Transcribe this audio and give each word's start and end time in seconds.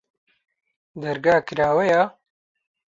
دەرگا 1.01 1.35
کراوەیە؟ 1.47 2.03